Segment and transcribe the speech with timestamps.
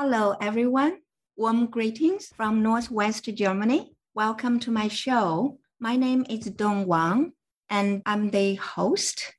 [0.00, 0.98] Hello, everyone.
[1.36, 3.96] Warm greetings from Northwest Germany.
[4.14, 5.58] Welcome to my show.
[5.80, 7.32] My name is Dong Wang,
[7.68, 9.34] and I'm the host.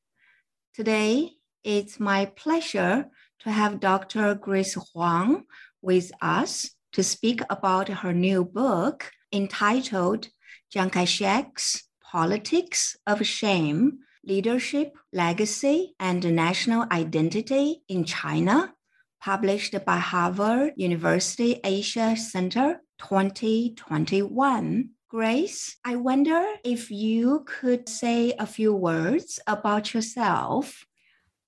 [0.74, 1.30] Today,
[1.64, 3.08] it's my pleasure
[3.40, 4.36] to have Dr.
[4.36, 5.46] Grace Huang
[5.82, 10.28] with us to speak about her new book entitled
[10.74, 18.74] Chiang Kai shek's Politics of Shame Leadership, Legacy, and National Identity in China
[19.22, 24.90] published by Harvard University Asia Center 2021.
[25.10, 30.86] Grace, I wonder if you could say a few words about yourself.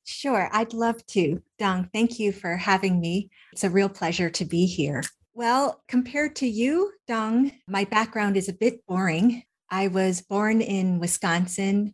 [0.03, 1.41] Sure, I'd love to.
[1.59, 3.29] Dong, thank you for having me.
[3.53, 5.03] It's a real pleasure to be here.
[5.33, 9.43] Well, compared to you, Dong, my background is a bit boring.
[9.69, 11.93] I was born in Wisconsin.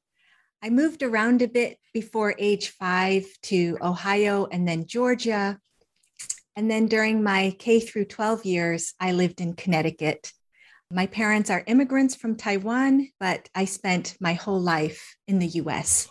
[0.64, 5.60] I moved around a bit before age five to Ohio and then Georgia.
[6.58, 10.34] And then during my K through 12 years, I lived in Connecticut.
[10.92, 16.10] My parents are immigrants from Taiwan, but I spent my whole life in the US.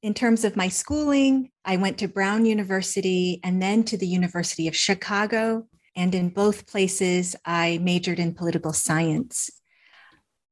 [0.00, 4.68] In terms of my schooling, I went to Brown University and then to the University
[4.68, 5.66] of Chicago.
[5.96, 9.50] And in both places, I majored in political science.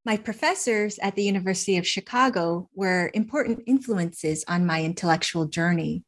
[0.04, 6.02] My professors at the University of Chicago were important influences on my intellectual journey.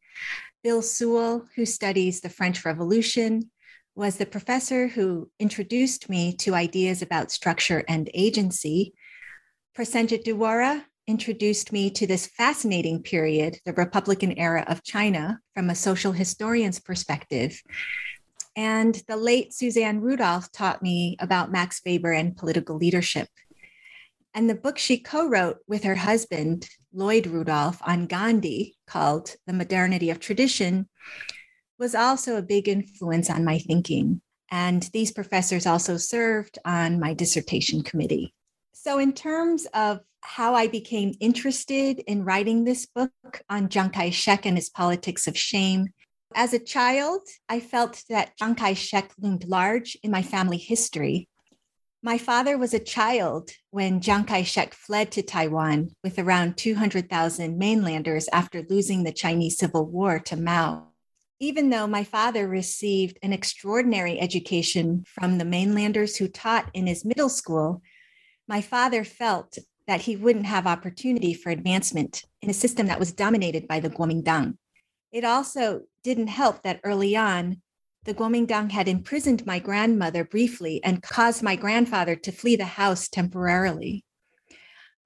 [0.63, 3.51] Bill Sewell, who studies the French Revolution,
[3.95, 8.93] was the professor who introduced me to ideas about structure and agency.
[9.77, 15.75] Prasenjit Duara introduced me to this fascinating period, the Republican era of China, from a
[15.75, 17.61] social historian's perspective.
[18.55, 23.29] And the late Susanne Rudolph taught me about Max Weber and political leadership.
[24.35, 29.53] And the book she co wrote with her husband, Lloyd Rudolph, on Gandhi, called The
[29.53, 30.89] Modernity of Tradition,
[31.79, 34.21] was also a big influence on my thinking.
[34.51, 38.35] And these professors also served on my dissertation committee.
[38.73, 43.13] So, in terms of how I became interested in writing this book
[43.49, 45.89] on Chiang Kai shek and his politics of shame,
[46.35, 51.29] as a child, I felt that Chiang Kai shek loomed large in my family history
[52.03, 57.59] my father was a child when Chiang Kai shek fled to Taiwan with around 200,000
[57.59, 60.89] mainlanders after losing the Chinese Civil War to Mao.
[61.41, 67.05] Even though my father received an extraordinary education from the mainlanders who taught in his
[67.05, 67.83] middle school,
[68.49, 73.13] my father felt that he wouldn't have opportunity for advancement in a system that was
[73.13, 74.57] dominated by the Kuomintang.
[75.13, 77.61] It also didn't help that early on,
[78.05, 83.09] the Kuomintang had imprisoned my grandmother briefly and caused my grandfather to flee the house
[83.09, 84.05] temporarily.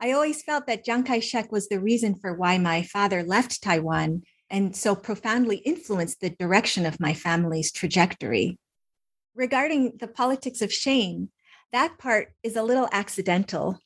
[0.00, 3.62] I always felt that Chiang Kai shek was the reason for why my father left
[3.62, 8.58] Taiwan and so profoundly influenced the direction of my family's trajectory.
[9.34, 11.30] Regarding the politics of shame,
[11.72, 13.78] that part is a little accidental.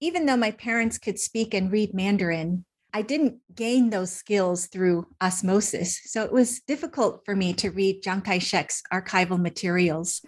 [0.00, 5.06] Even though my parents could speak and read Mandarin, I didn't gain those skills through
[5.20, 6.00] osmosis.
[6.04, 10.22] So it was difficult for me to read Chiang Kai shek's archival materials,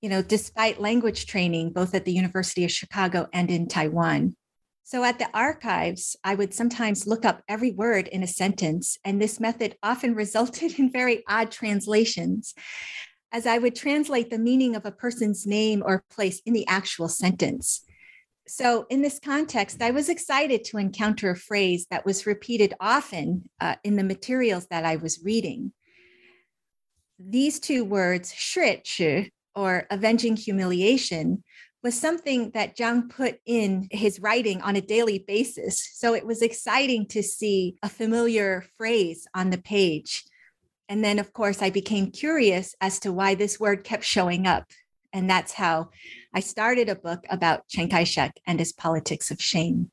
[0.00, 4.34] you know, despite language training both at the University of Chicago and in Taiwan.
[4.82, 9.20] So at the archives, I would sometimes look up every word in a sentence, and
[9.20, 12.54] this method often resulted in very odd translations.
[13.32, 17.08] as I would translate the meaning of a person's name or place in the actual
[17.08, 17.82] sentence.
[18.48, 23.48] So, in this context, I was excited to encounter a phrase that was repeated often
[23.60, 25.72] uh, in the materials that I was reading.
[27.18, 31.42] These two words, shrit or avenging humiliation,
[31.82, 35.88] was something that Jiang put in his writing on a daily basis.
[35.94, 40.24] So it was exciting to see a familiar phrase on the page.
[40.88, 44.70] And then, of course, I became curious as to why this word kept showing up.
[45.16, 45.88] And that's how
[46.34, 49.90] I started a book about Chiang Kai shek and his politics of shame.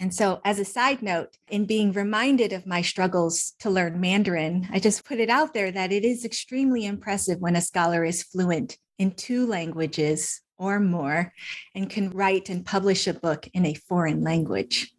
[0.00, 4.66] And so, as a side note, in being reminded of my struggles to learn Mandarin,
[4.72, 8.24] I just put it out there that it is extremely impressive when a scholar is
[8.24, 11.32] fluent in two languages or more
[11.76, 14.92] and can write and publish a book in a foreign language.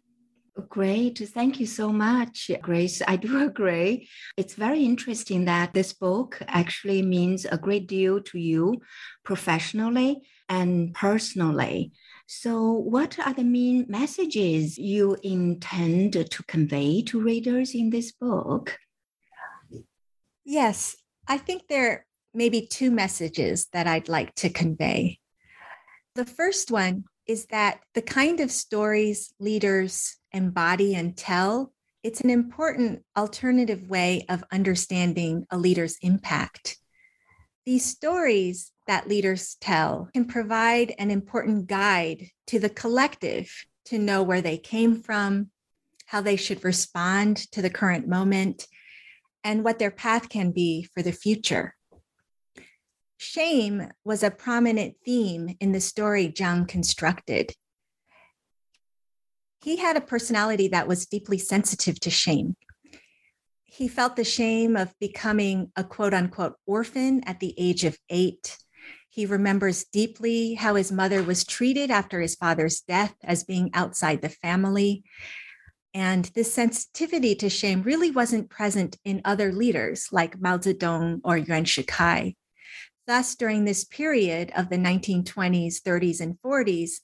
[0.68, 1.18] Great.
[1.18, 3.02] Thank you so much, Grace.
[3.08, 4.08] I do agree.
[4.36, 8.80] It's very interesting that this book actually means a great deal to you
[9.24, 11.92] professionally and personally.
[12.26, 18.78] So, what are the main messages you intend to convey to readers in this book?
[20.44, 20.96] Yes,
[21.26, 25.18] I think there may be two messages that I'd like to convey.
[26.14, 31.72] The first one is that the kind of stories leaders embody and tell,
[32.02, 36.76] it's an important alternative way of understanding a leader's impact.
[37.64, 43.50] These stories that leaders tell can provide an important guide to the collective
[43.86, 45.50] to know where they came from,
[46.06, 48.66] how they should respond to the current moment,
[49.42, 51.74] and what their path can be for the future.
[53.16, 57.54] Shame was a prominent theme in the story Jiang constructed.
[59.64, 62.54] He had a personality that was deeply sensitive to shame.
[63.62, 68.58] He felt the shame of becoming a quote unquote orphan at the age of eight.
[69.08, 74.20] He remembers deeply how his mother was treated after his father's death as being outside
[74.20, 75.02] the family.
[75.94, 81.38] And this sensitivity to shame really wasn't present in other leaders like Mao Zedong or
[81.38, 82.36] Yuan Shikai.
[83.06, 87.00] Thus, during this period of the 1920s, 30s, and 40s,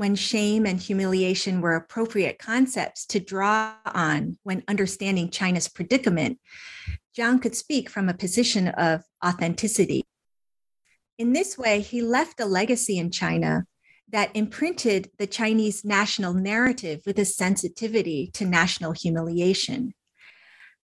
[0.00, 6.38] when shame and humiliation were appropriate concepts to draw on when understanding China's predicament,
[7.14, 10.02] Jiang could speak from a position of authenticity.
[11.18, 13.66] In this way, he left a legacy in China
[14.08, 19.92] that imprinted the Chinese national narrative with a sensitivity to national humiliation.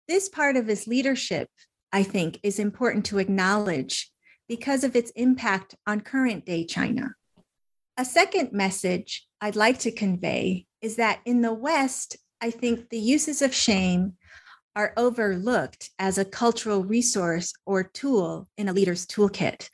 [0.10, 1.48] This part of his leadership,
[1.90, 4.12] I think, is important to acknowledge
[4.50, 7.16] because of its impact on current day China.
[7.97, 13.00] A second message I'd like to convey is that in the West, I think the
[13.00, 14.15] uses of shame
[14.75, 19.69] are overlooked as a cultural resource or tool in a leader's toolkit.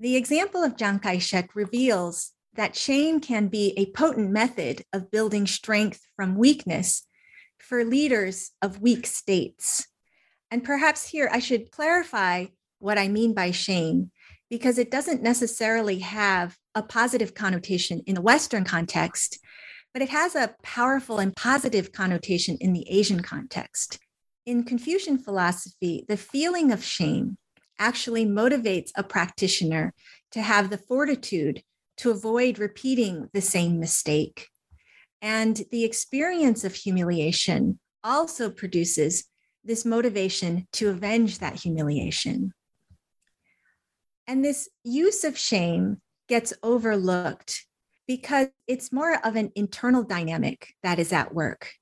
[0.00, 5.12] The example of Chiang Kai shek reveals that shame can be a potent method of
[5.12, 7.06] building strength from weakness
[7.58, 9.86] for leaders of weak states.
[10.50, 12.46] And perhaps here I should clarify
[12.80, 14.10] what I mean by shame,
[14.50, 19.38] because it doesn't necessarily have a positive connotation in the Western context,
[19.94, 23.98] but it has a powerful and positive connotation in the Asian context.
[24.44, 27.38] In Confucian philosophy, the feeling of shame
[27.78, 29.94] actually motivates a practitioner
[30.32, 31.62] to have the fortitude
[31.98, 34.48] to avoid repeating the same mistake.
[35.22, 39.24] And the experience of humiliation also produces
[39.62, 42.52] this motivation to avenge that humiliation.
[44.30, 47.66] And this use of shame gets overlooked
[48.06, 51.72] because it's more of an internal dynamic that is at work.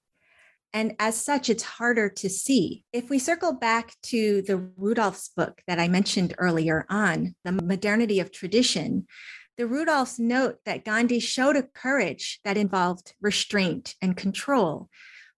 [0.72, 2.84] And as such, it's harder to see.
[2.90, 8.18] If we circle back to the Rudolph's book that I mentioned earlier on, The Modernity
[8.18, 9.06] of Tradition,
[9.58, 14.88] the Rudolphs note that Gandhi showed a courage that involved restraint and control,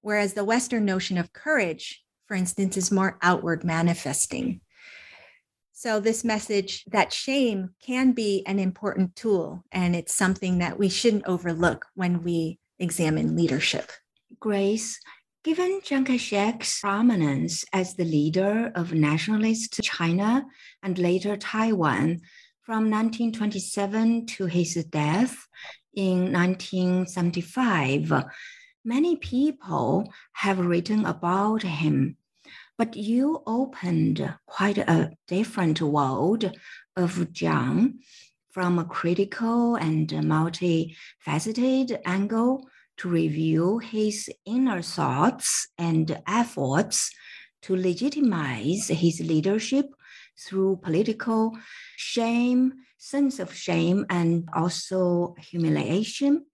[0.01, 4.61] whereas the Western notion of courage, for instance, is more outward manifesting.
[5.83, 10.91] So, this message that shame can be an important tool, and it's something that we
[10.91, 13.91] shouldn't overlook when we examine leadership.
[14.39, 15.01] Grace,
[15.43, 20.45] given Chiang Kai shek's prominence as the leader of nationalist China
[20.83, 22.21] and later Taiwan
[22.61, 25.49] from 1927 to his death
[25.95, 28.13] in 1975,
[28.85, 32.19] many people have written about him
[32.81, 36.51] but you opened quite a different world
[36.97, 37.99] of Jiang
[38.53, 47.11] from a critical and multifaceted angle to review his inner thoughts and efforts
[47.61, 49.85] to legitimize his leadership
[50.39, 51.59] through political
[51.99, 56.47] shame, sense of shame, and also humiliation.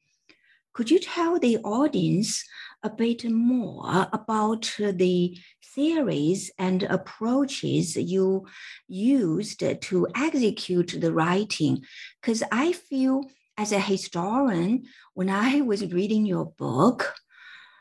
[0.77, 2.45] Could you tell the audience
[2.83, 5.39] a bit more about the
[5.75, 8.47] theories and approaches you
[8.87, 11.83] used to execute the writing?
[12.21, 13.25] Because I feel
[13.57, 17.15] as a historian, when I was reading your book,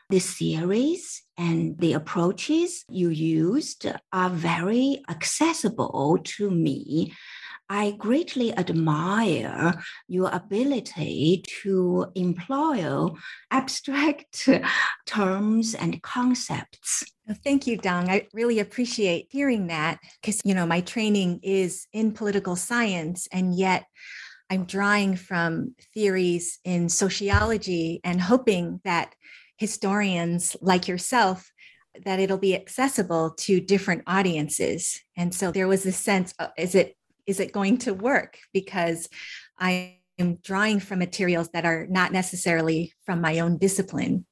[0.08, 7.12] the theories and the approaches you used are very accessible to me.
[7.68, 9.74] I greatly admire
[10.08, 13.08] your ability to employ
[13.50, 14.48] abstract
[15.06, 17.04] terms and concepts.
[17.42, 18.08] Thank you, Dong.
[18.08, 23.56] I really appreciate hearing that because, you know, my training is in political science, and
[23.56, 23.84] yet
[24.48, 29.14] I'm drawing from theories in sociology and hoping that
[29.56, 31.50] historians like yourself
[32.04, 36.74] that it'll be accessible to different audiences and so there was this sense of, is
[36.74, 36.95] it
[37.26, 38.38] is it going to work?
[38.52, 39.08] Because
[39.58, 44.26] i am drawing from materials that are not necessarily from my own discipline.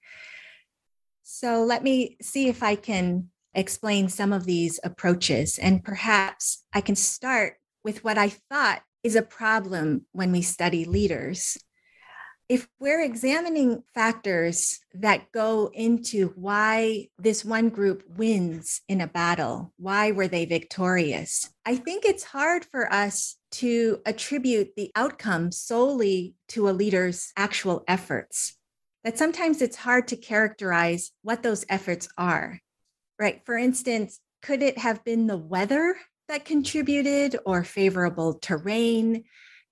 [1.22, 6.80] So let me see if i can explain some of these approaches and perhaps i
[6.80, 11.58] can start with what i thought is a problem when we study leaders
[12.48, 19.72] if we're examining factors that go into why this one group wins in a battle,
[19.78, 21.48] why were they victorious?
[21.64, 27.82] I think it's hard for us to attribute the outcome solely to a leader's actual
[27.88, 28.56] efforts.
[29.04, 32.60] That sometimes it's hard to characterize what those efforts are,
[33.18, 33.40] right?
[33.44, 35.96] For instance, could it have been the weather
[36.28, 39.24] that contributed or favorable terrain?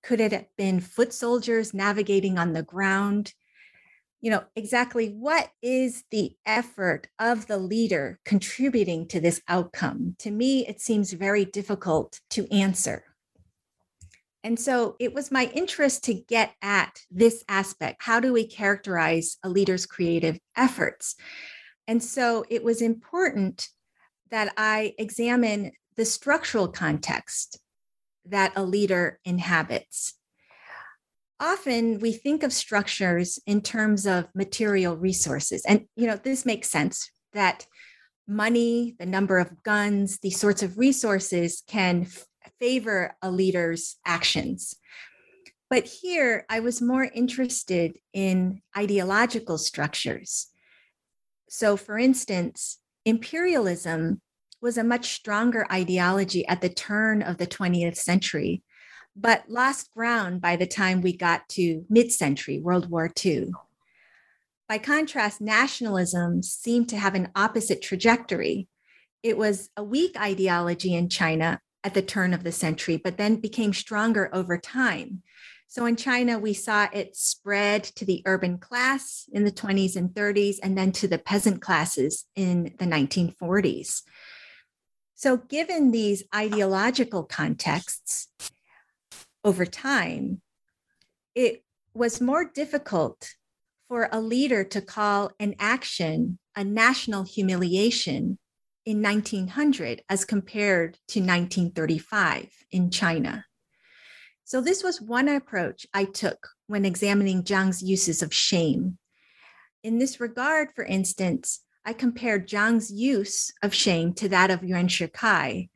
[0.03, 3.35] Could it have been foot soldiers navigating on the ground?
[4.21, 10.17] You know, exactly what is the effort of the leader contributing to this outcome?
[10.21, 13.05] To me, it seems very difficult to answer.
[14.45, 18.03] And so it was my interest to get at this aspect.
[18.03, 21.15] How do we characterize a leader's creative efforts?
[21.87, 23.69] And so it was important
[24.31, 27.61] that I examine the structural context
[28.27, 30.15] that a leader inhabits.
[31.41, 35.65] Often we think of structures in terms of material resources.
[35.67, 37.67] And, you know, this makes sense that
[38.29, 42.25] money, the number of guns, these sorts of resources can f-
[42.61, 44.77] favor a leader's actions.
[45.69, 50.49] But here I was more interested in ideological structures.
[51.49, 54.21] So, for instance, imperialism
[54.63, 58.63] was a much stronger ideology at the turn of the 20th century,
[59.17, 63.51] but lost ground by the time we got to mid century, World War II.
[64.69, 68.69] By contrast, nationalism seemed to have an opposite trajectory.
[69.23, 73.37] It was a weak ideology in China at the turn of the century, but then
[73.37, 75.23] became stronger over time.
[75.67, 80.11] So in China, we saw it spread to the urban class in the 20s and
[80.11, 84.03] 30s, and then to the peasant classes in the 1940s.
[85.23, 88.27] So, given these ideological contexts
[89.45, 90.43] over time,
[91.37, 91.63] it
[91.95, 93.31] was more difficult
[93.87, 98.37] for a leader to call an action a national humiliation
[98.85, 103.45] in 1900 as compared to 1935 in China.
[104.43, 108.99] So, this was one approach I took when examining Jiang's uses of shame.
[109.85, 114.89] In this regard, for instance, I compared Jiang's use of shame to that of Yuan
[114.89, 115.69] Shikai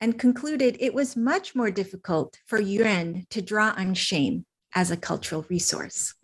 [0.00, 4.44] and concluded it was much more difficult for Yuan to draw on shame
[4.74, 6.14] as a cultural resource.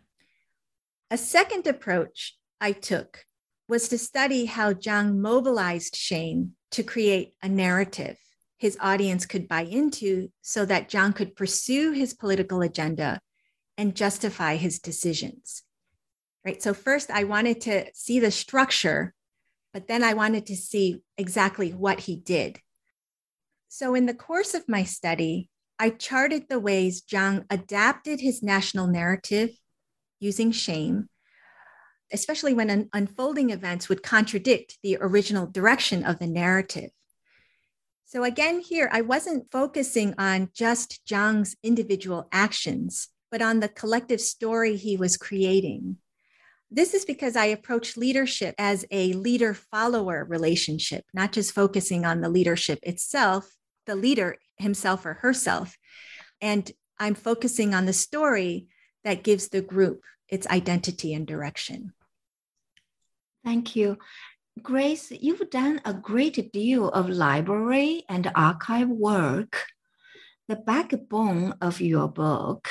[1.11, 3.25] A second approach I took
[3.69, 8.19] was to study how Jiang mobilized shame to create a narrative
[8.63, 13.21] his audience could buy into so that Jiang could pursue his political agenda
[13.77, 15.65] and justify his decisions.
[16.45, 16.63] Right.
[16.63, 19.15] So, first, I wanted to see the structure
[19.73, 22.61] but then I wanted to see exactly what he did.
[23.69, 25.49] So, in the course of my study,
[25.79, 29.51] I charted the ways Jiang adapted his national narrative
[30.21, 31.09] using shame,
[32.13, 36.91] especially when un- unfolding events would contradict the original direction of the narrative.
[38.05, 44.21] So, again, here, I wasn't focusing on just Jiang's individual actions, but on the collective
[44.21, 45.97] story he was creating.
[46.75, 52.23] This is because I approach leadership as a leader follower relationship, not just focusing on
[52.23, 53.51] the leadership itself,
[53.85, 55.77] the leader himself or herself.
[56.41, 58.69] And I'm focusing on the story
[59.05, 60.01] that gives the group
[60.31, 61.93] its identity and direction.
[63.45, 63.99] Thank you.
[64.63, 69.67] Grace, you've done a great deal of library and archive work.
[70.49, 72.71] The backbone of your book,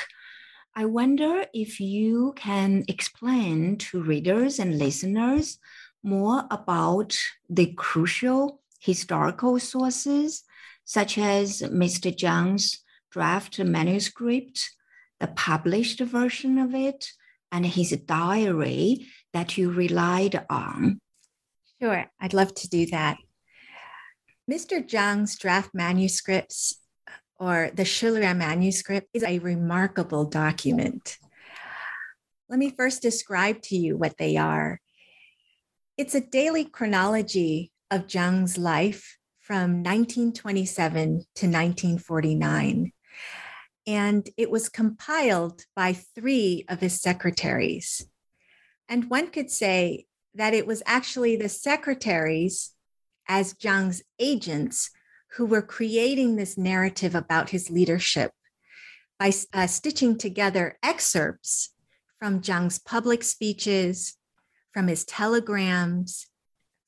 [0.74, 5.58] I wonder if you can explain to readers and listeners
[6.02, 7.14] more about
[7.50, 10.44] the crucial historical sources,
[10.84, 12.10] such as Mr.
[12.10, 14.70] Jiang's draft manuscript,
[15.20, 17.12] the published version of it,
[17.52, 20.98] and his diary that you relied on.
[21.82, 23.18] Sure, I'd love to do that.
[24.50, 24.82] Mr.
[24.82, 26.81] Jiang's draft manuscripts
[27.42, 31.18] or the Shilue manuscript is a remarkable document.
[32.48, 34.80] Let me first describe to you what they are.
[35.98, 42.92] It's a daily chronology of Jiang's life from 1927 to 1949
[43.88, 48.06] and it was compiled by three of his secretaries.
[48.88, 50.06] And one could say
[50.36, 52.70] that it was actually the secretaries,
[53.26, 54.90] as Jiang's agents,
[55.36, 58.32] who were creating this narrative about his leadership
[59.18, 61.74] by uh, stitching together excerpts
[62.18, 64.16] from Jiang's public speeches,
[64.72, 66.26] from his telegrams,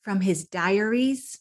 [0.02, 1.38] from his diaries,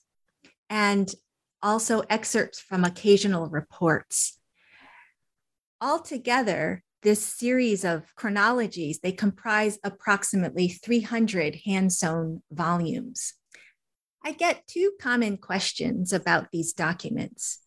[0.69, 1.13] and
[1.61, 4.39] also excerpts from occasional reports
[5.83, 13.33] Altogether, this series of chronologies, they comprise approximately 300 hand-sewn volumes.
[14.23, 17.59] I get two common questions about these documents.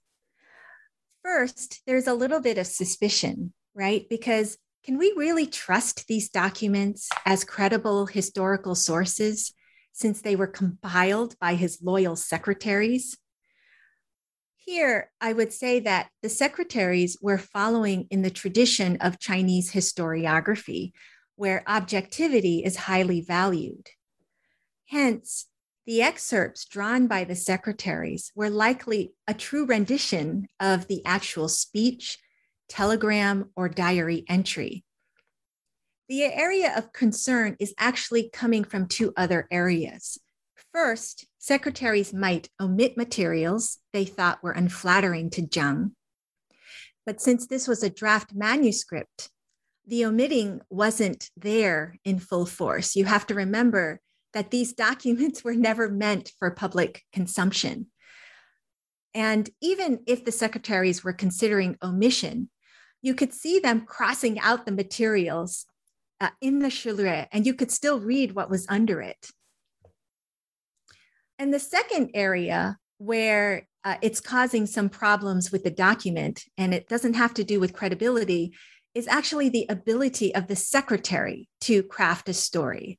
[1.22, 4.06] First, there's a little bit of suspicion, right?
[4.08, 9.52] Because can we really trust these documents as credible historical sources
[9.92, 13.18] since they were compiled by his loyal secretaries?
[14.54, 20.92] Here, I would say that the secretaries were following in the tradition of Chinese historiography,
[21.34, 23.88] where objectivity is highly valued.
[24.86, 25.46] Hence,
[25.87, 32.19] the excerpts drawn by the secretaries were likely a true rendition of the actual speech,
[32.69, 34.85] telegram, or diary entry.
[36.09, 40.18] The area of concern is actually coming from two other areas.
[40.72, 45.92] First, secretaries might omit materials they thought were unflattering to Jiang.
[47.05, 49.31] But since this was a draft manuscript,
[49.87, 52.96] the omitting wasn't there in full force.
[52.96, 54.01] You have to remember
[54.37, 57.87] that these documents were never meant for public consumption.
[59.14, 62.51] And even if the secretaries were considering omission,
[63.01, 65.64] you could see them crossing out the materials
[66.20, 69.31] uh, in the Shilue, and you could still read what was under it.
[71.38, 76.88] And the second area where uh, it's causing some problems with the document, and it
[76.88, 78.55] doesn't have to do with credibility,
[78.94, 82.99] is actually the ability of the secretary to craft a story.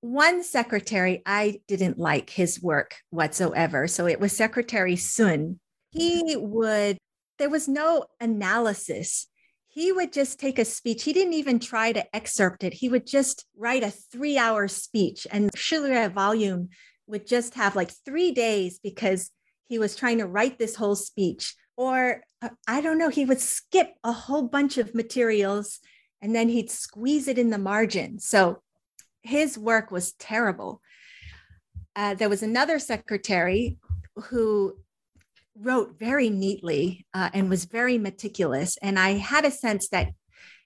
[0.00, 3.86] One secretary, I didn't like his work whatsoever.
[3.86, 5.60] So it was Secretary Sun.
[5.90, 6.96] He would,
[7.38, 9.26] there was no analysis.
[9.68, 11.02] He would just take a speech.
[11.02, 12.72] He didn't even try to excerpt it.
[12.72, 15.26] He would just write a three hour speech.
[15.30, 16.70] And Shilue volume
[17.06, 19.30] would just have like three days because
[19.68, 21.54] he was trying to write this whole speech.
[21.76, 25.80] Or uh, I don't know, he would skip a whole bunch of materials
[26.22, 28.18] and then he'd squeeze it in the margin.
[28.18, 28.62] So
[29.22, 30.80] his work was terrible.
[31.96, 33.78] Uh, there was another secretary
[34.16, 34.76] who
[35.58, 38.78] wrote very neatly uh, and was very meticulous.
[38.80, 40.08] And I had a sense that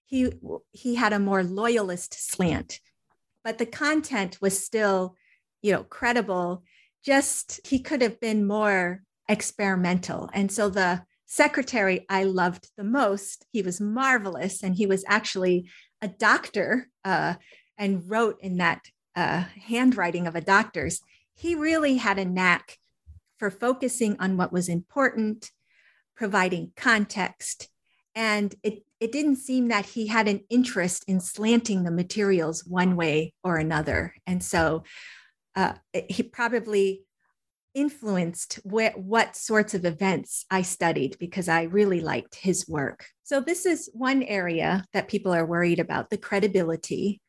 [0.05, 0.33] he
[0.71, 2.81] he had a more loyalist slant,
[3.43, 5.17] but the content was still
[5.65, 6.63] you know, credible.
[7.03, 10.29] Just he could have been more experimental.
[10.35, 14.63] And so the secretary I loved the most, he was marvelous.
[14.63, 15.71] And he was actually
[16.03, 17.37] a doctor uh,
[17.79, 18.83] and wrote in that
[19.17, 21.01] uh, handwriting of a doctor's.
[21.35, 22.79] He really had a knack
[23.39, 25.51] for focusing on what was important,
[26.17, 27.69] providing context.
[28.15, 32.97] And it, it didn't seem that he had an interest in slanting the materials one
[32.97, 34.15] way or another.
[34.27, 34.85] And so
[35.57, 35.75] uh,
[36.09, 37.05] he probably
[37.75, 43.07] influenced wh- what sorts of events I studied because I really liked his work.
[43.25, 47.21] So, this is one area that people are worried about the credibility.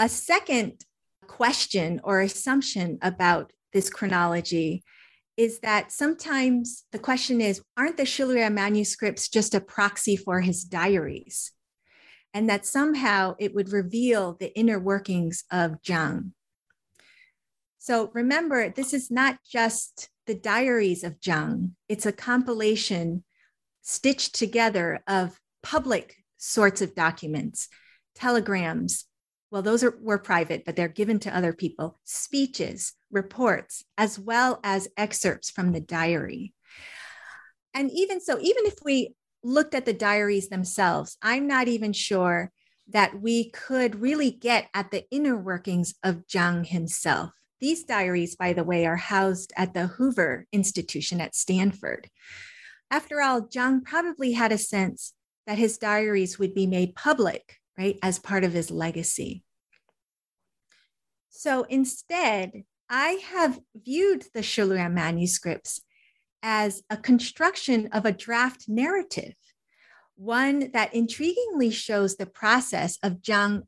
[0.00, 0.82] A second
[1.26, 4.82] question or assumption about this chronology
[5.36, 10.64] is that sometimes the question is aren't the Shilue manuscripts just a proxy for his
[10.64, 11.52] diaries?
[12.32, 16.30] And that somehow it would reveal the inner workings of Jiang.
[17.76, 23.22] So remember, this is not just the diaries of Jiang, it's a compilation
[23.82, 27.68] stitched together of public sorts of documents,
[28.14, 29.04] telegrams,
[29.50, 34.60] well, those are, were private, but they're given to other people, speeches, reports, as well
[34.62, 36.54] as excerpts from the diary.
[37.74, 42.52] And even so, even if we looked at the diaries themselves, I'm not even sure
[42.88, 47.30] that we could really get at the inner workings of Jiang himself.
[47.60, 52.08] These diaries, by the way, are housed at the Hoover Institution at Stanford.
[52.90, 55.12] After all, Jiang probably had a sense
[55.46, 59.42] that his diaries would be made public, right, as part of his legacy.
[61.30, 65.80] So instead, I have viewed the Shilue manuscripts
[66.42, 69.34] as a construction of a draft narrative,
[70.16, 73.62] one that intriguingly shows the process of Jiang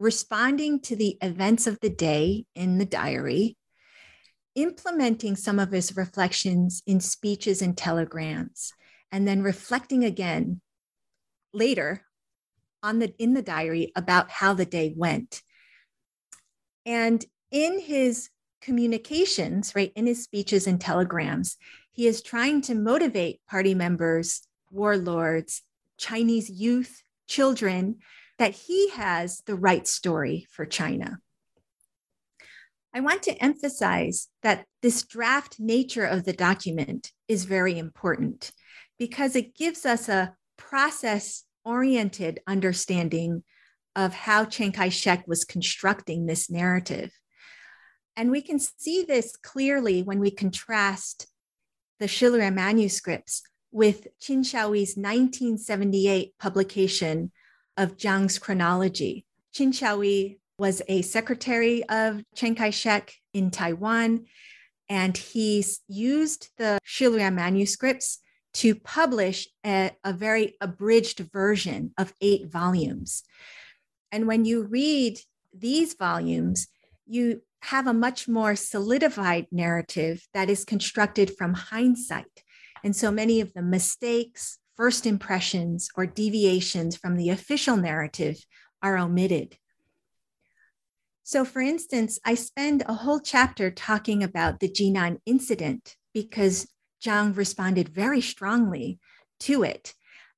[0.00, 3.56] responding to the events of the day in the diary,
[4.56, 8.72] implementing some of his reflections in speeches and telegrams,
[9.12, 10.60] and then reflecting again
[11.52, 12.04] later
[12.82, 15.42] on the in the diary about how the day went.
[16.84, 21.56] And in his communications, right, in his speeches and telegrams,
[21.90, 25.62] he is trying to motivate party members, warlords,
[25.98, 27.96] Chinese youth, children,
[28.38, 31.18] that he has the right story for China.
[32.94, 38.52] I want to emphasize that this draft nature of the document is very important
[38.98, 43.42] because it gives us a process oriented understanding
[43.94, 47.12] of how Chiang Kai shek was constructing this narrative.
[48.16, 51.26] And we can see this clearly when we contrast
[51.98, 57.32] the Shilue manuscripts with Qin Xiaoyi's 1978 publication
[57.76, 59.24] of Jiang's chronology.
[59.54, 64.26] Qin Xiaoyi was a secretary of Chiang Kai shek in Taiwan,
[64.88, 68.18] and he used the Shilue manuscripts
[68.54, 73.22] to publish a, a very abridged version of eight volumes.
[74.10, 75.18] And when you read
[75.56, 76.68] these volumes,
[77.06, 82.42] you have a much more solidified narrative that is constructed from hindsight.
[82.84, 88.44] And so many of the mistakes, first impressions, or deviations from the official narrative
[88.82, 89.56] are omitted.
[91.22, 96.66] So, for instance, I spend a whole chapter talking about the Jinan incident because
[97.02, 98.98] Jiang responded very strongly
[99.40, 99.94] to it.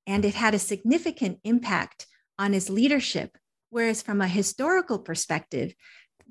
[0.07, 2.07] And it had a significant impact
[2.39, 3.37] on his leadership.
[3.71, 5.75] Whereas, from a historical perspective,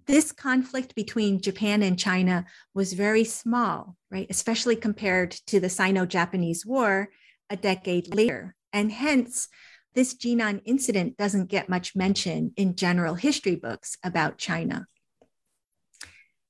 [0.05, 4.27] this conflict between Japan and China was very small, right?
[4.29, 7.09] Especially compared to the Sino Japanese War
[7.49, 8.55] a decade later.
[8.71, 9.47] And hence,
[9.93, 14.87] this Jinan incident doesn't get much mention in general history books about China.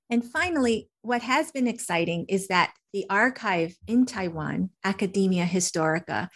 [0.10, 6.30] And finally, what has been exciting is that the archive in Taiwan, Academia Historica,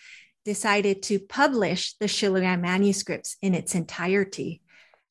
[0.44, 4.62] decided to publish the Shilue manuscripts in its entirety.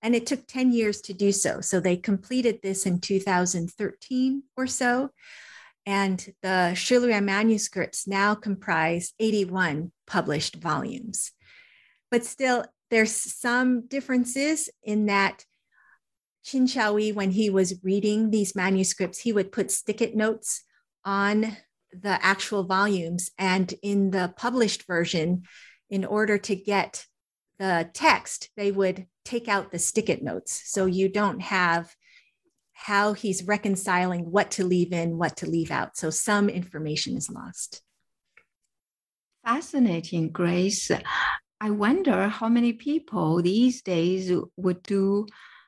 [0.03, 1.61] And it took 10 years to do so.
[1.61, 5.11] So they completed this in 2013 or so.
[5.87, 11.33] And the Shilue manuscripts now comprise 81 published volumes.
[12.11, 15.45] But still, there's some differences in that
[16.47, 20.63] Xiaoyi, when he was reading these manuscripts, he would put stick-it notes
[21.05, 21.57] on
[21.93, 23.31] the actual volumes.
[23.39, 25.43] And in the published version,
[25.91, 27.07] in order to get
[27.59, 30.63] the text, they would take out the stick-it notes.
[30.67, 31.95] So you don't have
[32.73, 35.97] how he's reconciling what to leave in, what to leave out.
[35.97, 37.83] So some information is lost.
[39.45, 40.91] Fascinating, Grace.
[41.61, 45.27] I wonder how many people these days would do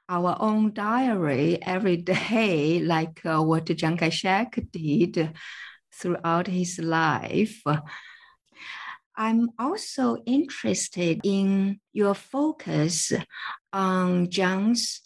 [0.08, 5.32] our own diary every day, like uh, what Chiang Kai shek did
[5.92, 7.62] throughout his life.
[9.16, 13.12] I'm also interested in your focus
[13.72, 15.00] on Jiang's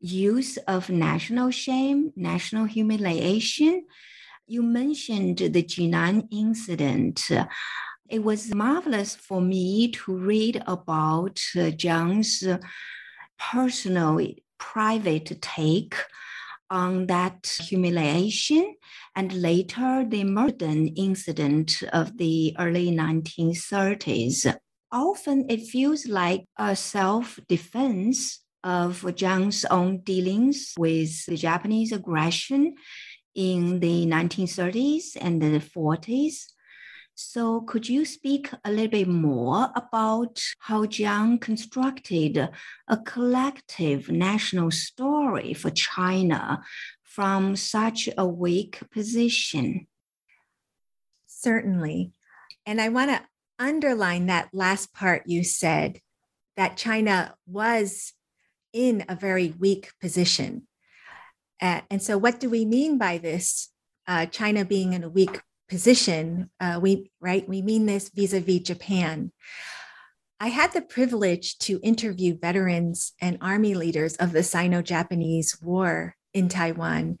[0.00, 3.84] use of national shame, national humiliation.
[4.46, 7.28] You mentioned the Jinan incident.
[8.08, 12.46] It was marvelous for me to read about Jiang's
[13.38, 14.20] personal,
[14.58, 15.94] private take
[16.70, 18.74] on that humiliation
[19.16, 24.56] and later the Mukden incident of the early 1930s.
[24.92, 32.74] Often it feels like a self defense of Jiang's own dealings with the Japanese aggression
[33.34, 36.46] in the 1930s and the 40s.
[37.20, 42.48] So, could you speak a little bit more about how Jiang constructed
[42.86, 46.62] a collective national story for China
[47.02, 49.88] from such a weak position?
[51.26, 52.12] Certainly.
[52.64, 53.22] And I want to
[53.58, 55.98] underline that last part you said
[56.56, 58.12] that China was
[58.72, 60.68] in a very weak position.
[61.60, 63.70] Uh, and so, what do we mean by this?
[64.06, 67.48] Uh, China being in a weak position, uh, we right?
[67.48, 69.32] We mean this vis-a-vis Japan.
[70.40, 76.48] I had the privilege to interview veterans and army leaders of the Sino-Japanese War in
[76.48, 77.18] Taiwan.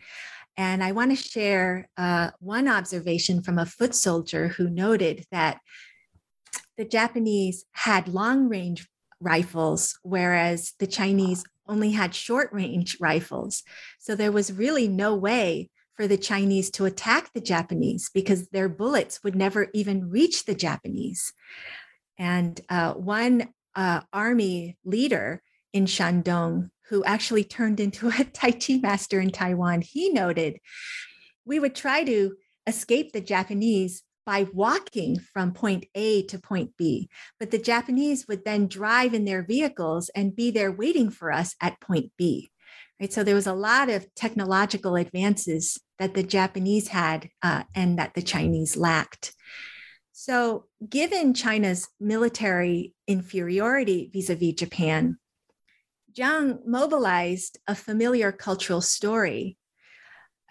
[0.56, 5.58] And I want to share uh, one observation from a foot soldier who noted that
[6.76, 8.88] the Japanese had long range
[9.20, 13.62] rifles, whereas the Chinese only had short range rifles.
[13.98, 18.68] So there was really no way for the Chinese to attack the Japanese because their
[18.68, 21.32] bullets would never even reach the Japanese.
[22.16, 28.78] And uh, one uh, army leader in Shandong, who actually turned into a Tai Chi
[28.80, 30.60] master in Taiwan, he noted
[31.44, 32.36] we would try to
[32.68, 37.08] escape the Japanese by walking from point A to point B.
[37.40, 41.56] But the Japanese would then drive in their vehicles and be there waiting for us
[41.60, 42.50] at point B.
[43.00, 43.12] Right.
[43.12, 48.14] So there was a lot of technological advances that the Japanese had uh, and that
[48.14, 49.34] the Chinese lacked.
[50.12, 55.16] So, given China's military inferiority vis a vis Japan,
[56.12, 59.56] Jiang mobilized a familiar cultural story.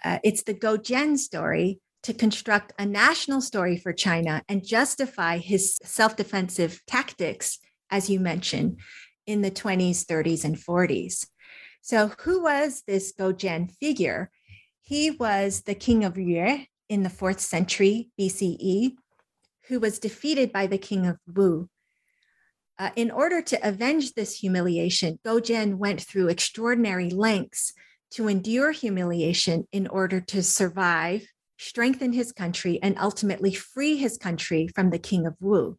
[0.01, 5.77] Uh, it's the Goujian story to construct a national story for China and justify his
[5.83, 7.59] self defensive tactics,
[7.91, 8.79] as you mentioned,
[9.25, 11.27] in the 20s, 30s, and 40s.
[11.87, 14.29] So, who was this Goujian figure?
[14.81, 18.95] He was the king of Yue in the fourth century BCE,
[19.69, 21.69] who was defeated by the king of Wu.
[22.77, 27.71] Uh, in order to avenge this humiliation, Goujian went through extraordinary lengths
[28.11, 31.25] to endure humiliation in order to survive
[31.57, 35.77] strengthen his country, and ultimately free his country from the king of Wu.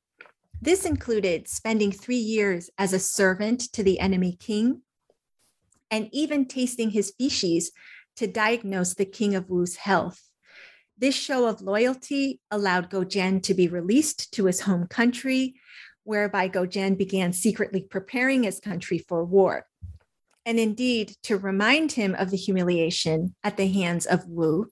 [0.58, 4.80] This included spending three years as a servant to the enemy king
[5.90, 7.72] and even tasting his feces
[8.16, 10.20] to diagnose the king of Wu's health.
[10.96, 15.54] This show of loyalty allowed Goujian to be released to his home country,
[16.02, 19.66] whereby Goujian began secretly preparing his country for war.
[20.44, 24.66] And indeed, to remind him of the humiliation at the hands of Wu,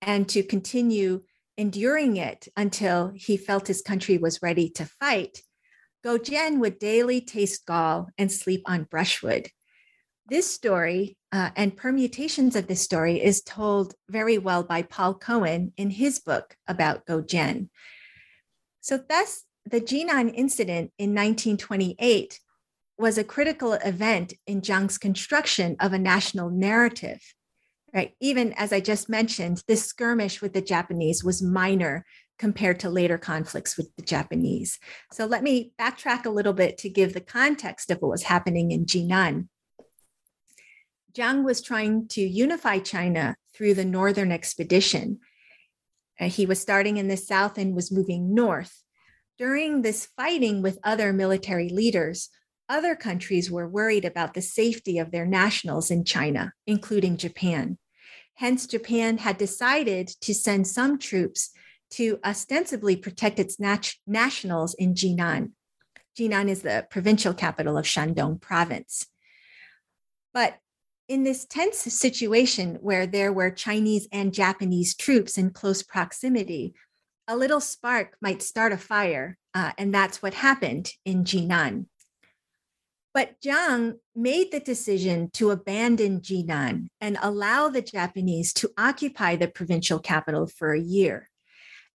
[0.00, 1.22] and to continue
[1.56, 5.42] enduring it until he felt his country was ready to fight,
[6.04, 9.48] Goujian would daily taste gall and sleep on brushwood.
[10.28, 15.72] This story uh, and permutations of this story is told very well by Paul Cohen
[15.76, 17.68] in his book about Goujian.
[18.80, 22.40] So, thus, the Jinan incident in 1928
[22.98, 27.20] was a critical event in Jiang's construction of a national narrative
[27.94, 28.14] right?
[28.20, 32.04] Even as I just mentioned, this skirmish with the Japanese was minor
[32.38, 34.78] compared to later conflicts with the Japanese.
[35.12, 38.70] So let me backtrack a little bit to give the context of what was happening
[38.70, 39.48] in Jinan.
[41.18, 45.18] Jiang was trying to unify China through the Northern Expedition.
[46.20, 48.84] Uh, he was starting in the south and was moving north.
[49.36, 52.28] During this fighting with other military leaders,
[52.68, 57.78] other countries were worried about the safety of their nationals in China, including Japan.
[58.34, 61.50] Hence, Japan had decided to send some troops
[61.90, 65.52] to ostensibly protect its nat- nationals in Jinan.
[66.16, 69.06] Jinan is the provincial capital of Shandong province.
[70.32, 70.58] But
[71.08, 76.74] in this tense situation where there were Chinese and Japanese troops in close proximity,
[77.26, 79.38] a little spark might start a fire.
[79.54, 81.86] Uh, and that's what happened in Jinan.
[83.14, 89.48] But Jiang made the decision to abandon Jinan and allow the Japanese to occupy the
[89.48, 91.28] provincial capital for a year.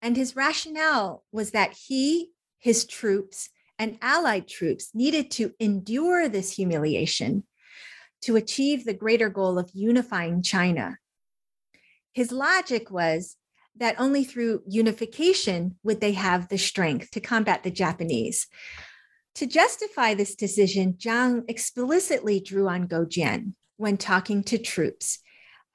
[0.03, 6.53] And his rationale was that he, his troops, and allied troops needed to endure this
[6.53, 7.45] humiliation
[8.23, 10.99] to achieve the greater goal of unifying China.
[12.13, 13.37] His logic was
[13.77, 18.47] that only through unification would they have the strength to combat the Japanese.
[19.37, 25.21] To justify this decision, Jiang explicitly drew on Goujian when talking to troops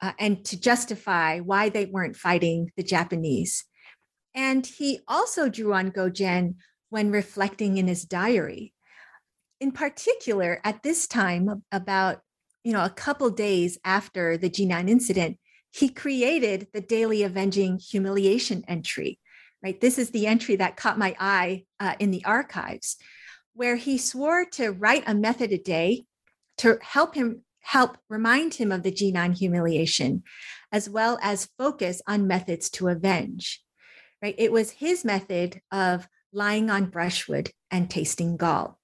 [0.02, 3.64] uh, and to justify why they weren't fighting the Japanese.
[4.34, 6.56] And he also drew on Goujian
[6.90, 8.74] when reflecting in his diary.
[9.60, 12.20] In particular, at this time, about
[12.64, 15.38] you know a couple days after the Jinan incident,
[15.70, 19.20] he created the daily avenging humiliation entry.
[19.62, 22.96] Right, this is the entry that caught my eye uh, in the archives
[23.54, 26.04] where he swore to write a method a day
[26.58, 30.22] to help him help remind him of the Jinan humiliation,
[30.70, 33.62] as well as focus on methods to avenge.
[34.20, 34.34] Right?
[34.36, 38.78] It was his method of lying on brushwood and tasting gall.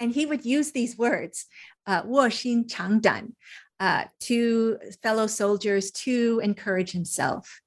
[0.00, 1.46] and he would use these words,
[1.90, 3.34] uh, 卧薪尝胆,
[3.80, 7.60] uh, to fellow soldiers to encourage himself.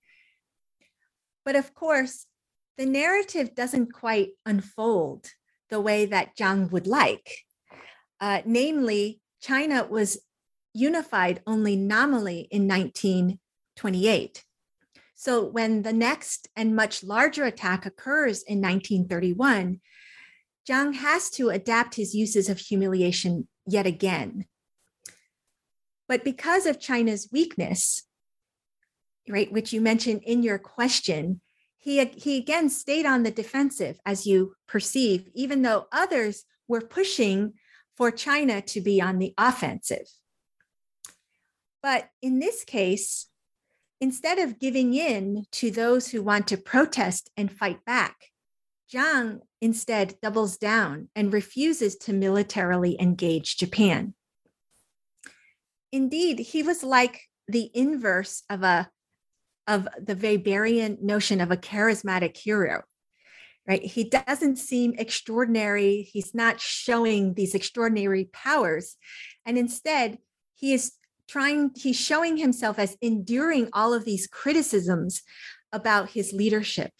[1.43, 2.25] But of course,
[2.77, 5.29] the narrative doesn't quite unfold
[5.69, 7.43] the way that Jiang would like.
[8.21, 10.19] Uh, namely, China was
[10.73, 14.45] unified only nominally in 1928.
[15.15, 19.81] So when the next and much larger attack occurs in 1931,
[20.67, 24.45] Jiang has to adapt his uses of humiliation yet again.
[26.08, 28.04] But because of China's weakness,
[29.28, 31.41] right, which you mentioned in your question,
[31.78, 37.54] he, he again stayed on the defensive, as you perceive, even though others were pushing
[37.95, 40.08] for China to be on the offensive.
[41.82, 43.28] But in this case,
[43.99, 48.15] instead of giving in to those who want to protest and fight back,
[48.91, 54.13] Jiang instead doubles down and refuses to militarily engage Japan.
[55.91, 58.89] Indeed, he was like the inverse of a
[59.65, 62.84] of the Weberian notion of a charismatic hero.
[63.65, 63.82] Right?
[63.82, 66.02] He doesn't seem extraordinary.
[66.12, 68.97] He's not showing these extraordinary powers.
[69.45, 70.17] And instead,
[70.56, 70.91] he is
[71.30, 75.21] trying, he's showing himself as enduring all of these criticisms
[75.71, 76.91] about his leadership,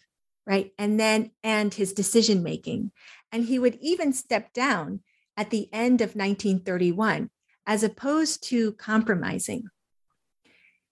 [0.46, 0.72] right?
[0.78, 2.92] And then, and his decision making.
[3.32, 5.00] And he would even step down
[5.36, 7.30] at the end of 1931,
[7.66, 9.64] as opposed to compromising.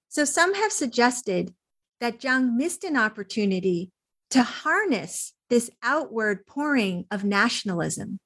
[0.09, 1.55] So some have suggested
[2.01, 3.93] that Jiang missed an opportunity
[4.31, 8.19] to harness this outward pouring of nationalism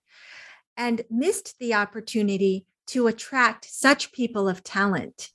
[0.76, 5.30] and missed the opportunity to attract such people of talent.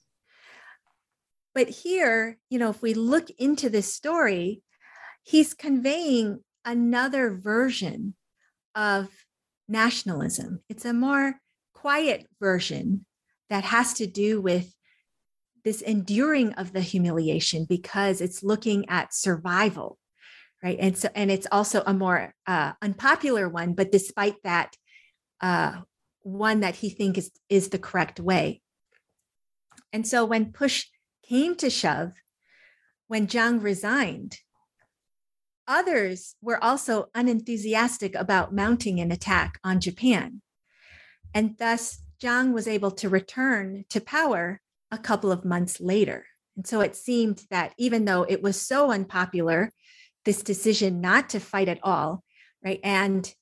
[1.53, 4.61] But here, you know, if we look into this story,
[5.23, 8.15] he's conveying another version
[8.75, 9.09] of
[9.67, 10.61] nationalism.
[10.69, 11.35] It's a more
[11.73, 13.05] quiet version
[13.49, 14.73] that has to do with
[15.63, 19.97] this enduring of the humiliation because it's looking at survival
[20.63, 24.75] right and so and it's also a more uh, unpopular one but despite that
[25.41, 25.81] uh,
[26.23, 28.61] one that he thinks is, is the correct way.
[29.91, 30.85] And so when push
[31.27, 32.13] came to shove,
[33.07, 34.37] when Jiang resigned,
[35.71, 40.41] others were also unenthusiastic about mounting an attack on Japan.
[41.33, 46.25] And thus, Jiang was able to return to power a couple of months later.
[46.55, 49.71] And so it seemed that even though it was so unpopular,
[50.25, 52.23] this decision not to fight at all,
[52.63, 53.33] right, and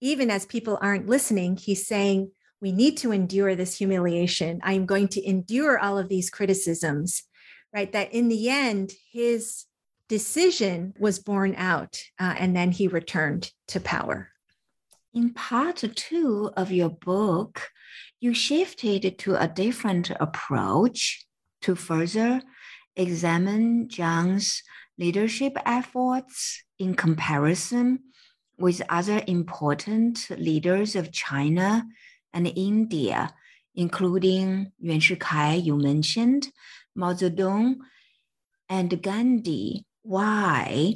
[0.00, 4.60] even as people aren't listening, he's saying, we need to endure this humiliation.
[4.62, 7.24] I'm going to endure all of these criticisms,
[7.74, 7.92] right?
[7.92, 9.64] That in the end, his
[10.08, 14.30] decision was borne out uh, and then he returned to power.
[15.14, 17.70] In part two of your book,
[18.20, 21.26] you shifted to a different approach
[21.62, 22.42] to further
[22.96, 24.62] examine Jiang's
[24.98, 28.00] leadership efforts in comparison
[28.58, 31.84] with other important leaders of China
[32.32, 33.34] and India,
[33.74, 36.48] including Yuan Shikai, you mentioned,
[36.94, 37.76] Mao Zedong,
[38.68, 39.84] and Gandhi.
[40.02, 40.94] Why?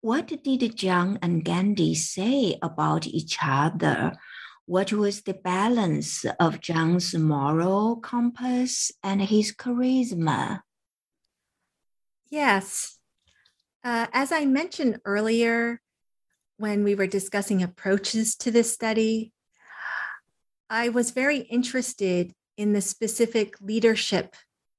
[0.00, 4.12] What did Jiang and Gandhi say about each other?
[4.64, 10.60] What was the balance of Jiang's moral compass and his charisma?
[12.30, 12.98] Yes.
[13.84, 15.80] Uh, as I mentioned earlier,
[16.56, 19.32] when we were discussing approaches to this study,
[20.68, 24.34] I was very interested in the specific leadership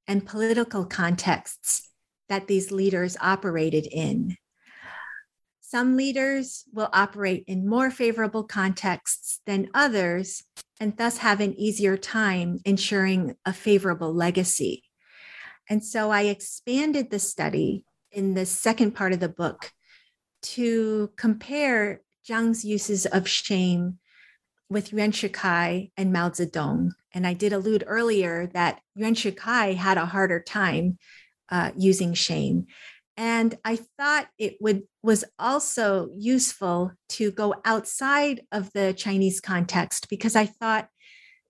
[0.06, 1.87] and political contexts
[2.28, 4.36] that these leaders operated in.
[5.60, 10.42] Some leaders will operate in more favorable contexts than others,
[10.80, 14.84] and thus have an easier time ensuring a favorable legacy.
[15.68, 19.70] And so I expanded the study in the second part of the book
[20.40, 23.98] to compare Jiang's uses of shame
[24.70, 26.92] with Yuan Shikai and Mao Zedong.
[27.12, 30.98] And I did allude earlier that Yuan Shikai had a harder time
[31.50, 32.66] uh, using shame.
[33.16, 40.08] And I thought it would was also useful to go outside of the Chinese context
[40.08, 40.88] because I thought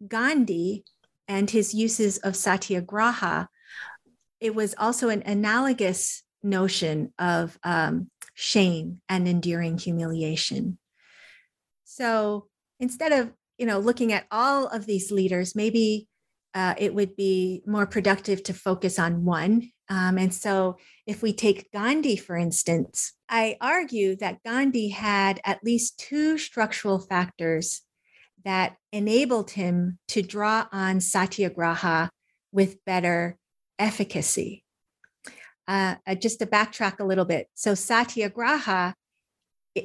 [0.07, 0.84] Gandhi
[1.26, 3.49] and his uses of satyagraha,
[4.40, 10.78] it was also an analogous notion of um, shame and enduring humiliation.
[11.84, 12.46] So
[12.80, 16.09] instead of you know looking at all of these leaders, maybe
[16.55, 19.70] uh, it would be more productive to focus on one.
[19.91, 20.76] Um, and so,
[21.07, 26.99] if we take Gandhi, for instance, I argue that Gandhi had at least two structural
[26.99, 27.82] factors
[28.45, 32.11] that enabled him to draw on satyagraha
[32.53, 33.39] with better
[33.78, 34.64] efficacy.
[35.66, 37.49] Uh, uh, just to backtrack a little bit.
[37.55, 38.95] So, satyagraha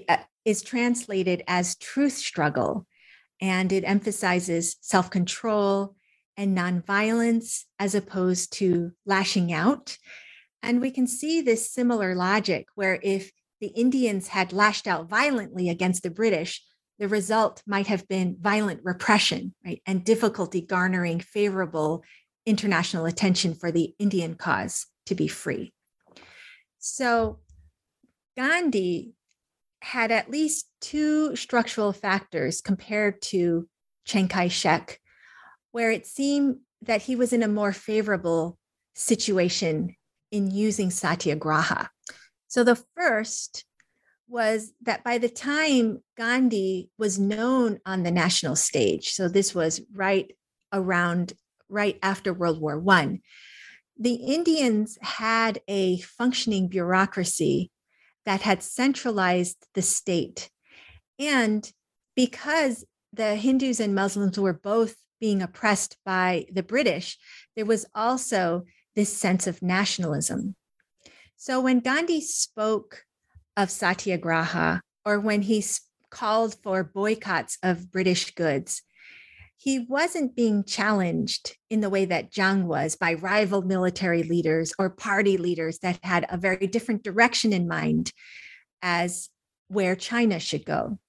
[0.10, 2.88] uh, is translated as truth struggle,
[3.42, 5.96] and it emphasizes self control
[6.38, 9.98] and nonviolence as opposed to lashing out.
[10.62, 15.70] And we can see this similar logic where if the Indians had lashed out violently
[15.70, 16.64] against the British,
[17.00, 19.82] the result might have been violent repression, right?
[19.86, 22.04] And difficulty garnering favorable
[22.46, 25.74] international attention for the Indian cause to be free.
[26.80, 27.40] So
[28.38, 29.14] Gandhi
[29.82, 33.68] had at least two structural factors compared to
[34.06, 35.00] Chiang Kai shek,
[35.74, 38.58] where it seemed that he was in a more favorable
[38.96, 39.96] situation
[40.32, 41.90] in using satyagraha.
[42.48, 43.66] So the first
[44.28, 49.82] was that by the time Gandhi was known on the national stage, so this was
[49.94, 50.32] right
[50.72, 51.34] around
[51.70, 53.22] right after World War One,
[53.98, 57.72] the Indians had a functioning bureaucracy
[58.26, 60.50] that had centralized the state.
[61.20, 61.70] And
[62.16, 67.18] because the Hindus and Muslims were both being oppressed by the British,
[67.56, 70.54] there was also this sense of nationalism.
[71.38, 73.06] So when Gandhi spoke
[73.56, 75.64] of satyagraha or when he
[76.10, 78.82] called for boycotts of British goods,
[79.56, 84.90] he wasn't being challenged in the way that Chiang was by rival military leaders or
[84.90, 88.12] party leaders that had a very different direction in mind
[88.82, 89.30] as
[89.70, 91.00] where China should go.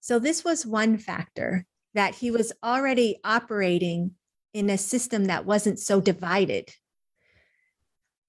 [0.00, 1.64] So, this was one factor
[1.94, 4.12] that he was already operating
[4.54, 6.70] in a system that wasn't so divided.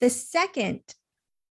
[0.01, 0.81] The second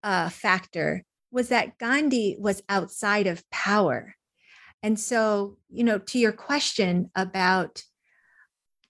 [0.03, 4.15] uh, factor was that Gandhi was outside of power.
[4.81, 7.83] And so, you know, to your question about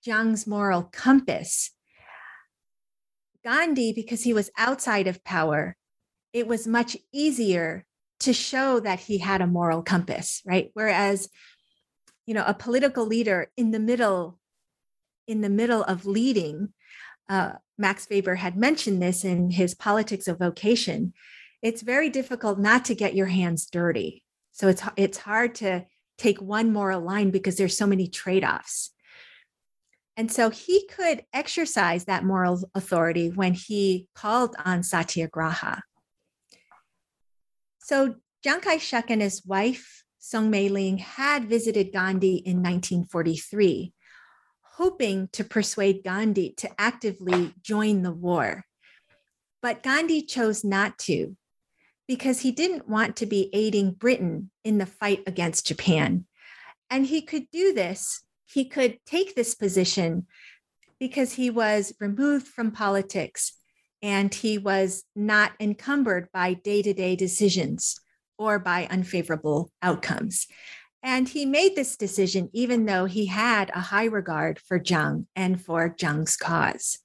[0.04, 1.72] Chiang's moral compass,
[3.44, 5.76] Gandhi, because he was outside of power,
[6.34, 7.86] it was much easier
[8.22, 10.72] to show that he had a moral compass, right?
[10.74, 11.30] Whereas,
[12.26, 14.40] you know, a political leader in the middle,
[15.28, 16.74] in the middle of leading,
[17.30, 21.14] uh, Max Weber had mentioned this in his Politics of Vocation.
[21.62, 25.86] It's very difficult not to get your hands dirty, so it's it's hard to
[26.18, 28.92] take one moral line because there's so many trade-offs.
[30.16, 35.82] And so he could exercise that moral authority when he called on satyagraha.
[37.80, 43.92] So Chiang Kai-shek and his wife, Soong Mei-ling, had visited Gandhi in 1943,
[44.78, 48.64] hoping to persuade Gandhi to actively join the war.
[49.62, 51.36] But Gandhi chose not to
[52.08, 56.26] because he didn't want to be aiding Britain in the fight against Japan.
[56.90, 60.28] And he could do this, he could take this position
[61.02, 63.60] because he was removed from politics
[64.02, 68.00] and he was not encumbered by day to day decisions
[68.38, 70.48] or by unfavorable outcomes.
[71.04, 75.62] And he made this decision even though he had a high regard for Chiang and
[75.62, 77.00] for Chiang's cause.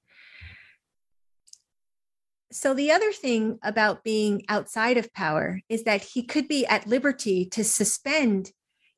[2.51, 6.87] So, the other thing about being outside of power is that he could be at
[6.87, 8.53] liberty to suspend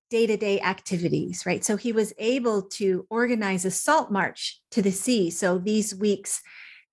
[0.09, 1.65] day to day activities, right?
[1.65, 5.31] So, he was able to organize a salt march to the sea.
[5.31, 6.43] So, these weeks,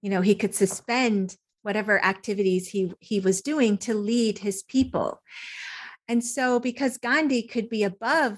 [0.01, 1.35] you know, he could suspend
[1.67, 5.21] whatever activities he, he was doing to lead his people.
[6.07, 8.37] And so, because Gandhi could be above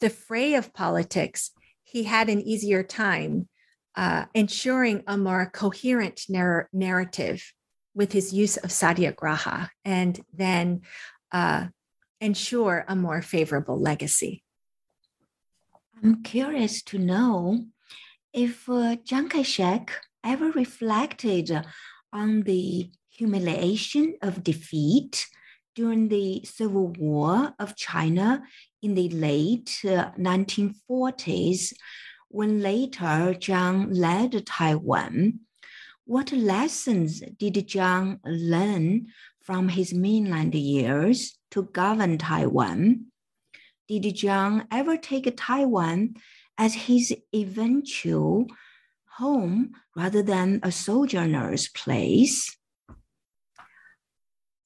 [0.00, 1.50] the fray of politics,
[1.84, 3.50] he had an easier time
[3.96, 7.52] uh, ensuring a more coherent narr- narrative
[7.94, 10.80] with his use of satyagraha and then
[11.32, 11.66] uh,
[12.18, 14.42] ensure a more favorable legacy.
[16.02, 17.66] I'm curious to know
[18.32, 21.62] if uh, Chiang Kai shek ever reflected
[22.12, 25.26] on the humiliation of defeat
[25.74, 28.42] during the Civil War of China
[28.82, 31.72] in the late uh, 1940s,
[32.28, 35.40] when later Chiang led Taiwan
[36.10, 39.06] what lessons did Chiang learn
[39.40, 43.06] from his mainland years to govern Taiwan?
[43.86, 46.14] Did Chiang ever take Taiwan
[46.58, 48.48] as his eventual
[49.20, 52.56] home rather than a sojourner's place?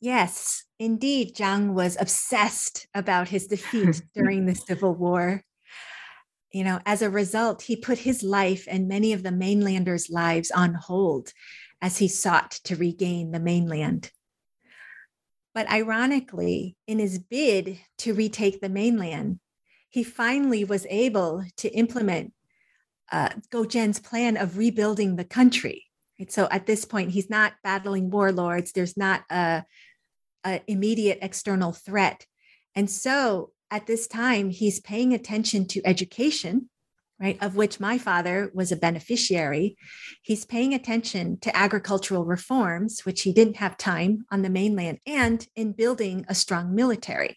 [0.00, 5.44] Yes, indeed, Chiang was obsessed about his defeat during the Civil War
[6.55, 10.52] you know, as a result, he put his life and many of the mainlanders' lives
[10.52, 11.32] on hold
[11.82, 14.12] as he sought to regain the mainland.
[15.52, 19.40] But ironically, in his bid to retake the mainland,
[19.88, 22.32] he finally was able to implement
[23.11, 25.84] uh, Goujian's plan of rebuilding the country.
[26.18, 26.32] Right?
[26.32, 28.72] So at this point, he's not battling warlords.
[28.72, 29.64] There's not a,
[30.44, 32.26] a immediate external threat,
[32.74, 36.70] and so at this time, he's paying attention to education,
[37.18, 39.76] right, of which my father was a beneficiary.
[40.22, 45.44] He's paying attention to agricultural reforms, which he didn't have time on the mainland, and
[45.57, 47.36] in building a strong military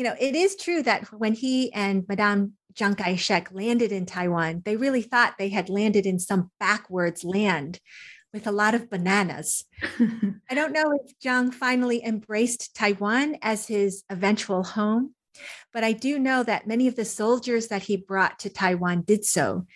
[0.00, 4.06] you know, it is true that when he and Madame Chiang Kai shek landed in
[4.06, 7.80] Taiwan, they really thought they had landed in some backwards land
[8.32, 9.66] with a lot of bananas.
[10.48, 15.14] I don't know if Chiang finally embraced Taiwan as his eventual home,
[15.70, 19.26] but I do know that many of the soldiers that he brought to Taiwan did
[19.26, 19.66] so.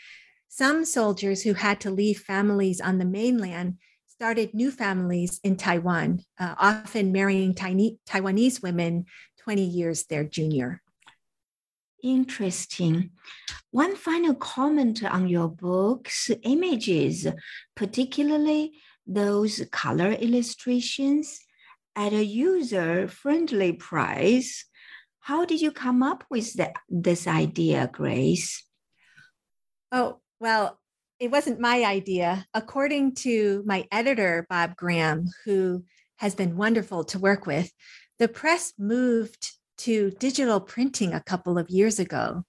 [0.48, 6.20] Some soldiers who had to leave families on the mainland started new families in Taiwan,
[6.38, 9.04] uh, often marrying Taiwanese women
[9.44, 10.80] 20 years their junior.
[12.02, 13.10] Interesting.
[13.70, 17.26] One final comment on your book's images,
[17.74, 18.72] particularly
[19.06, 21.40] those color illustrations
[21.96, 24.64] at a user friendly price.
[25.20, 28.64] How did you come up with the, this idea, Grace?
[29.92, 30.78] Oh, well,
[31.20, 32.46] it wasn't my idea.
[32.52, 35.84] According to my editor, Bob Graham, who
[36.16, 37.70] has been wonderful to work with,
[38.18, 42.44] the press moved to digital printing a couple of years ago.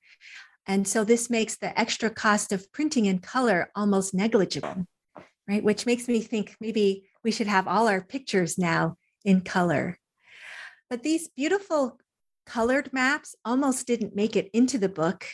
[0.68, 4.86] And so this makes the extra cost of printing in color almost negligible,
[5.48, 5.64] right?
[5.64, 9.98] Which makes me think maybe we should have all our pictures now in color.
[10.90, 12.00] But these beautiful
[12.46, 15.26] colored maps almost didn't make it into the book.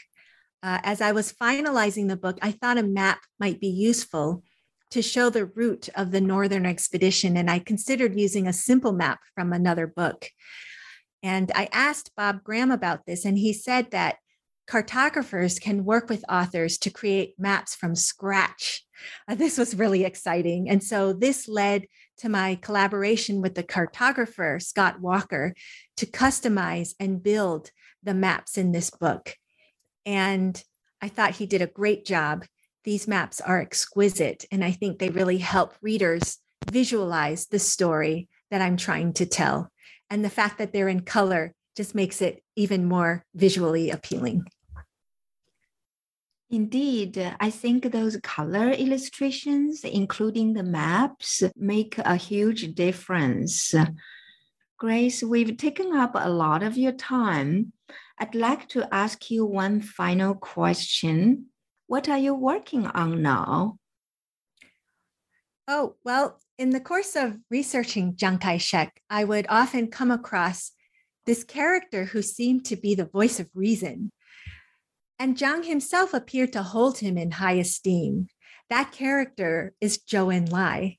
[0.63, 4.43] Uh, as I was finalizing the book, I thought a map might be useful
[4.91, 7.37] to show the route of the Northern expedition.
[7.37, 10.29] And I considered using a simple map from another book.
[11.23, 14.17] And I asked Bob Graham about this, and he said that
[14.67, 18.83] cartographers can work with authors to create maps from scratch.
[19.27, 20.69] Uh, this was really exciting.
[20.69, 21.87] And so this led
[22.19, 25.53] to my collaboration with the cartographer, Scott Walker,
[25.97, 27.71] to customize and build
[28.03, 29.35] the maps in this book.
[30.05, 30.61] And
[31.01, 32.45] I thought he did a great job
[32.83, 36.37] these maps are exquisite, and I think they really help readers
[36.69, 39.71] visualize the story that I'm trying to tell.
[40.09, 44.43] And the fact that they're in color just makes it even more visually appealing.
[46.49, 53.73] Indeed, I think those color illustrations, including the maps, make a huge difference.
[54.77, 57.71] Grace, we've taken up a lot of your time.
[58.19, 61.50] I'd like to ask you one final question.
[61.91, 63.77] What are you working on now?
[65.67, 70.71] Oh, well, in the course of researching Chiang Kai shek, I would often come across
[71.25, 74.09] this character who seemed to be the voice of reason.
[75.19, 78.27] And Chiang himself appeared to hold him in high esteem.
[78.69, 80.97] That character is Zhou Enlai.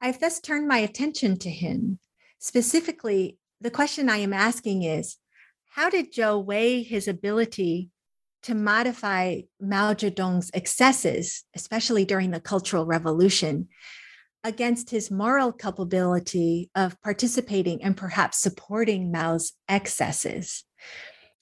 [0.00, 1.98] I've thus turned my attention to him.
[2.38, 5.18] Specifically, the question I am asking is
[5.68, 7.90] how did Zhou weigh his ability
[8.42, 13.68] to modify Mao Zedong's excesses, especially during the Cultural Revolution,
[14.42, 20.64] against his moral culpability of participating and perhaps supporting Mao's excesses.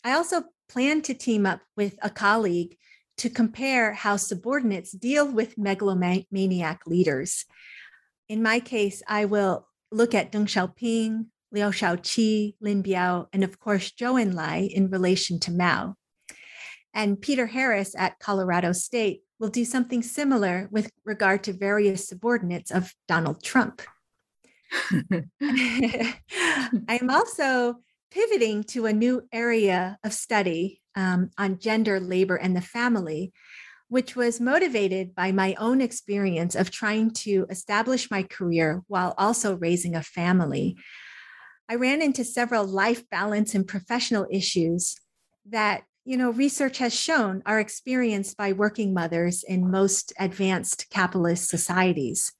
[0.03, 2.77] I also plan to team up with a colleague
[3.19, 7.45] to compare how subordinates deal with megalomaniac leaders.
[8.29, 13.59] In my case, I will look at Deng Xiaoping, Liu Shaoqi, Lin Biao, and of
[13.59, 15.97] course Zhou Enlai in relation to Mao.
[16.95, 22.71] And Peter Harris at Colorado State will do something similar with regard to various subordinates
[22.71, 23.83] of Donald Trump.
[25.41, 27.77] I'm also
[28.11, 33.33] pivoting to a new area of study um, on gender, labor, and the family,
[33.89, 39.57] which was motivated by my own experience of trying to establish my career while also
[39.57, 40.77] raising a family.
[41.69, 44.97] I ran into several life balance and professional issues
[45.51, 51.51] that you know, research has shown are experienced by working mothers in most advanced capitalist
[51.51, 52.33] societies.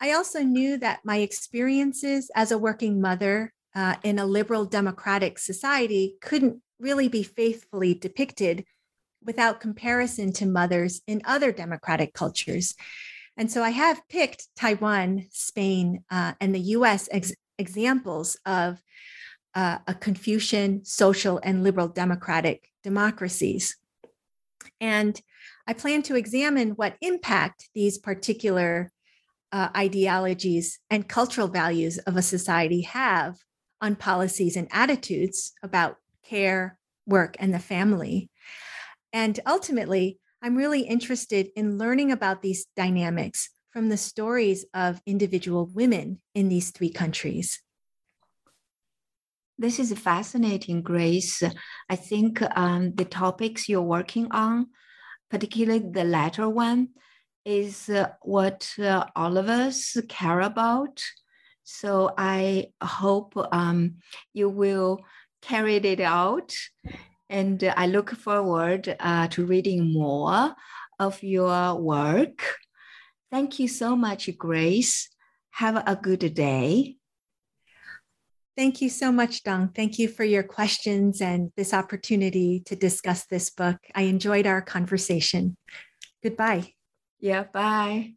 [0.00, 5.38] I also knew that my experiences as a working mother uh, in a liberal democratic
[5.38, 8.64] society couldn't really be faithfully depicted
[9.24, 12.74] without comparison to mothers in other democratic cultures.
[13.36, 18.82] And so I have picked Taiwan, Spain, uh, and the US ex- examples of
[19.56, 23.76] uh, a Confucian, social, and liberal democratic democracies.
[24.80, 25.20] And
[25.66, 28.92] I plan to examine what impact these particular
[29.50, 33.38] uh, ideologies and cultural values of a society have
[33.80, 38.28] on policies and attitudes about care, work, and the family.
[39.12, 45.66] And ultimately, I'm really interested in learning about these dynamics from the stories of individual
[45.72, 47.62] women in these three countries.
[49.58, 51.42] This is fascinating, Grace.
[51.88, 54.66] I think um, the topics you're working on,
[55.30, 56.88] particularly the latter one,
[57.46, 61.02] is uh, what uh, all of us care about.
[61.64, 63.96] So I hope um,
[64.34, 65.00] you will
[65.40, 66.54] carry it out.
[67.30, 70.54] And I look forward uh, to reading more
[70.98, 72.42] of your work.
[73.30, 75.08] Thank you so much, Grace.
[75.52, 76.96] Have a good day.
[78.56, 79.68] Thank you so much, Dong.
[79.68, 83.76] Thank you for your questions and this opportunity to discuss this book.
[83.94, 85.56] I enjoyed our conversation.
[86.22, 86.72] Goodbye.
[87.20, 88.14] Yeah, bye.